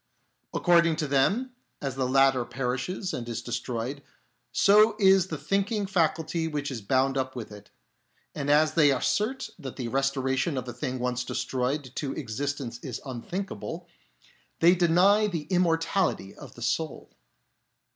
According 0.51 0.95
to 0.95 1.07
them, 1.07 1.51
as 1.79 1.93
the 1.93 2.07
latter 2.09 2.43
perishes 2.43 3.13
and 3.13 3.29
is 3.29 3.43
destroyed, 3.43 4.01
so 4.51 4.95
is 4.97 5.27
the 5.27 5.37
thinking 5.37 5.85
faculty 5.85 6.47
which 6.47 6.71
is 6.71 6.81
bound 6.81 7.19
up 7.19 7.35
with 7.35 7.51
it; 7.51 7.69
and 8.33 8.49
as 8.49 8.73
they 8.73 8.89
assert 8.89 9.51
that 9.59 9.75
the 9.75 9.89
restoration 9.89 10.57
of 10.57 10.67
a 10.67 10.73
thing 10.73 10.97
once 10.97 11.23
destroyed 11.23 11.91
to 11.97 12.13
existence 12.13 12.79
is 12.79 12.99
unthinkable, 13.05 13.87
they 14.59 14.73
deny 14.73 15.27
the 15.27 15.43
immortality 15.51 16.33
of 16.33 16.55
the 16.55 16.63
soul. 16.63 17.11